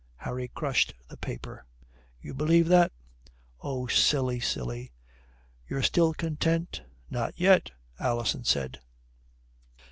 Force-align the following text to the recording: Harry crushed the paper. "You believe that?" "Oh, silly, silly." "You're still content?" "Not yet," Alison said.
Harry 0.15 0.47
crushed 0.47 0.95
the 1.09 1.15
paper. 1.17 1.63
"You 2.19 2.33
believe 2.33 2.67
that?" 2.69 2.91
"Oh, 3.61 3.85
silly, 3.85 4.39
silly." 4.39 4.93
"You're 5.69 5.83
still 5.83 6.15
content?" 6.15 6.81
"Not 7.11 7.39
yet," 7.39 7.69
Alison 7.99 8.43
said. 8.43 8.79